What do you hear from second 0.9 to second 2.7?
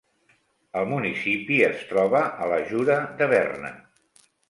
municipi es troba a la